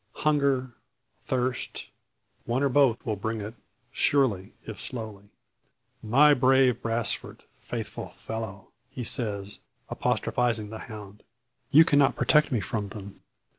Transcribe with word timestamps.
Hunger, 0.25 0.71
thirst, 1.25 1.89
one 2.45 2.63
or 2.63 2.69
both 2.69 3.05
will 3.05 3.15
bring 3.15 3.39
it, 3.39 3.53
surely 3.91 4.55
if 4.65 4.81
slowly. 4.81 5.29
"My 6.01 6.33
brave 6.33 6.81
Brasfort! 6.81 7.45
faithful 7.59 8.09
fellow!" 8.09 8.69
he 8.89 9.03
says 9.03 9.59
apostrophising 9.89 10.71
the 10.71 10.79
hound; 10.89 11.21
"You 11.69 11.85
cannot 11.85 12.15
protect 12.15 12.51
me 12.51 12.61
from 12.61 12.89
them. 12.89 13.21